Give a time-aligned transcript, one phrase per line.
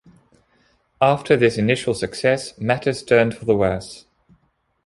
[0.99, 4.07] After this initial success, matters turned for the worse.